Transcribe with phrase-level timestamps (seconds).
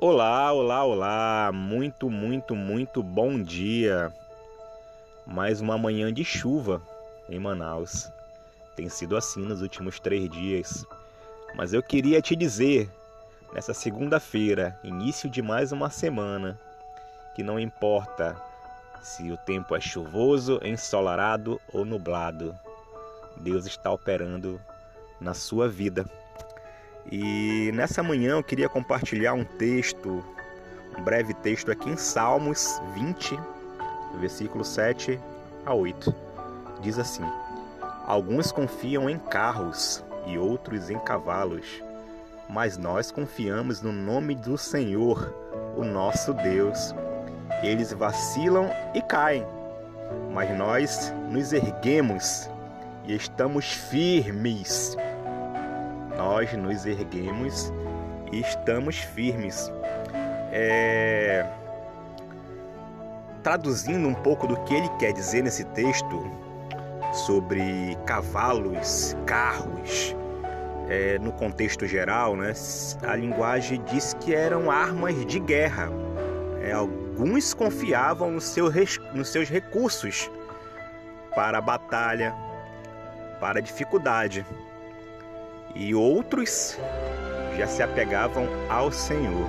[0.00, 1.50] Olá, olá, olá!
[1.52, 4.14] Muito, muito, muito bom dia!
[5.26, 6.80] Mais uma manhã de chuva
[7.28, 8.08] em Manaus.
[8.76, 10.86] Tem sido assim nos últimos três dias.
[11.56, 12.88] Mas eu queria te dizer,
[13.52, 16.56] nessa segunda-feira, início de mais uma semana,
[17.34, 18.40] que não importa
[19.02, 22.56] se o tempo é chuvoso, ensolarado ou nublado,
[23.36, 24.60] Deus está operando
[25.20, 26.08] na sua vida.
[27.10, 30.22] E nessa manhã eu queria compartilhar um texto,
[30.96, 33.38] um breve texto aqui em Salmos 20,
[34.20, 35.18] versículo 7
[35.64, 36.14] a 8.
[36.82, 37.24] Diz assim:
[38.06, 41.82] Alguns confiam em carros e outros em cavalos,
[42.48, 45.34] mas nós confiamos no nome do Senhor,
[45.76, 46.94] o nosso Deus.
[47.62, 49.46] Eles vacilam e caem,
[50.34, 52.50] mas nós nos erguemos
[53.06, 54.94] e estamos firmes
[56.18, 57.72] nós nos erguemos
[58.32, 59.72] e estamos firmes.
[60.50, 61.46] É...
[63.44, 66.28] Traduzindo um pouco do que ele quer dizer nesse texto
[67.12, 70.14] sobre cavalos, carros,
[70.88, 72.52] é, no contexto geral, né,
[73.06, 75.88] a linguagem diz que eram armas de guerra.
[76.60, 78.70] É, alguns confiavam no seu,
[79.14, 80.28] nos seus recursos
[81.34, 82.34] para a batalha,
[83.38, 84.44] para a dificuldade
[85.78, 86.76] e outros
[87.56, 89.48] já se apegavam ao Senhor.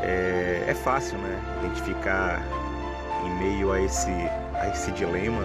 [0.00, 1.42] É, é fácil, né?
[1.58, 2.40] Identificar
[3.26, 4.10] em meio a esse,
[4.54, 5.42] a esse dilema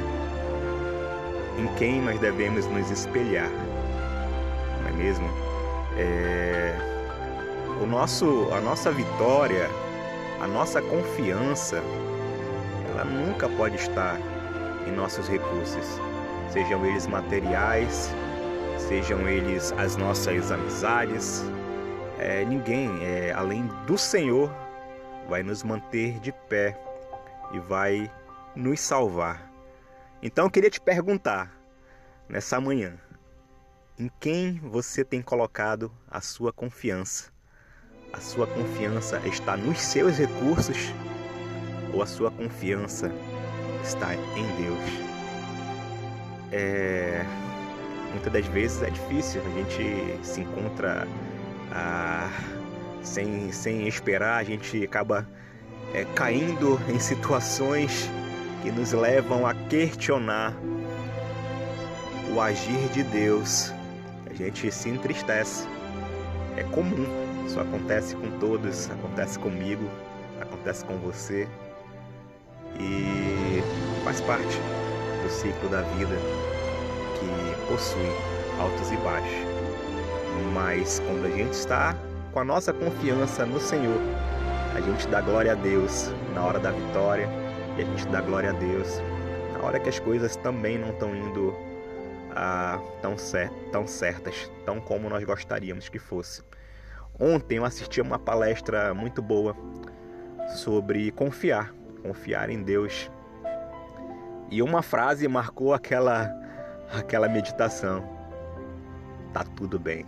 [1.58, 3.50] em quem nós devemos nos espelhar,
[4.82, 5.30] não é mesmo?
[5.98, 6.76] É,
[7.82, 9.70] o nosso, a nossa vitória,
[10.42, 11.82] a nossa confiança,
[12.90, 14.18] ela nunca pode estar
[14.88, 16.00] em nossos recursos,
[16.50, 18.12] sejam eles materiais,
[18.78, 21.44] sejam eles as nossas amizades,
[22.20, 24.52] é, ninguém é, além do Senhor
[25.28, 26.78] vai nos manter de pé
[27.52, 28.12] e vai
[28.56, 29.52] nos salvar.
[30.22, 31.52] Então eu queria te perguntar
[32.30, 32.97] nessa manhã,
[33.97, 37.31] em quem você tem colocado a sua confiança?
[38.12, 40.94] A sua confiança está nos seus recursos
[41.94, 43.12] ou a sua confiança
[43.84, 45.14] está em Deus?
[46.52, 47.26] É,
[48.13, 51.07] muitas das vezes é difícil, a gente se encontra
[51.72, 52.29] ah,
[53.01, 55.28] sem, sem esperar, a gente acaba
[55.94, 58.09] é, caindo em situações
[58.62, 60.53] que nos levam a questionar
[62.34, 63.73] o agir de Deus.
[64.29, 65.68] A gente se entristece.
[66.56, 67.06] É comum,
[67.46, 69.84] isso acontece com todos, acontece comigo,
[70.40, 71.47] acontece com você
[72.79, 73.62] e
[74.03, 74.59] faz parte
[75.23, 76.16] do ciclo da vida
[77.19, 78.06] que possui
[78.59, 79.47] altos e baixos.
[80.53, 81.95] Mas quando a gente está
[82.31, 84.00] com a nossa confiança no Senhor,
[84.75, 87.28] a gente dá glória a Deus na hora da vitória
[87.75, 89.01] e a gente dá glória a Deus
[89.53, 91.56] na hora que as coisas também não estão indo
[92.35, 96.44] ah, tão, cer tão certas, tão como nós gostaríamos que fosse.
[97.19, 99.55] Ontem eu assisti a uma palestra muito boa
[100.57, 101.73] sobre confiar,
[102.03, 103.09] confiar em Deus.
[104.51, 106.43] E uma frase marcou aquela
[106.94, 108.04] aquela meditação.
[109.34, 110.06] Tá tudo bem.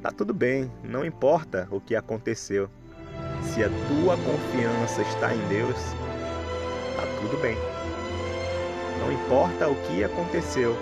[0.00, 2.68] Tá tudo bem, não importa o que aconteceu.
[3.42, 5.76] Se a tua confiança está em Deus,
[6.96, 7.56] tá tudo bem.
[9.00, 10.76] Não importa o que aconteceu,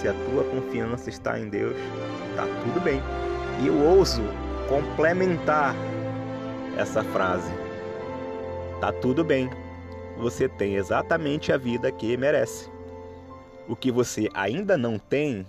[0.00, 1.76] se a tua confiança está em Deus,
[2.36, 3.00] tá tudo bem.
[3.62, 4.22] E eu ouso
[4.68, 5.74] complementar
[6.76, 7.52] essa frase.
[8.80, 9.48] Tá tudo bem.
[10.18, 12.73] Você tem exatamente a vida que merece.
[13.68, 15.46] O que você ainda não tem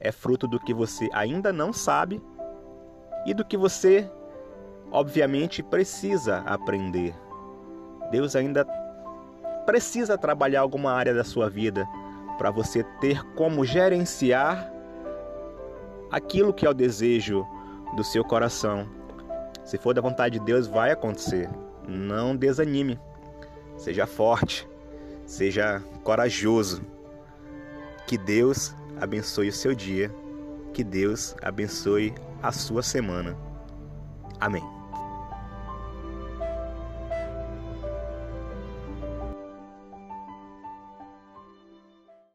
[0.00, 2.20] é fruto do que você ainda não sabe
[3.24, 4.10] e do que você,
[4.90, 7.14] obviamente, precisa aprender.
[8.10, 8.64] Deus ainda
[9.64, 11.86] precisa trabalhar alguma área da sua vida
[12.36, 14.72] para você ter como gerenciar
[16.10, 17.46] aquilo que é o desejo
[17.94, 18.88] do seu coração.
[19.64, 21.48] Se for da vontade de Deus, vai acontecer.
[21.86, 22.98] Não desanime.
[23.76, 24.68] Seja forte.
[25.32, 26.82] Seja corajoso.
[28.06, 30.14] Que Deus abençoe o seu dia.
[30.74, 32.12] Que Deus abençoe
[32.42, 33.34] a sua semana.
[34.38, 34.62] Amém.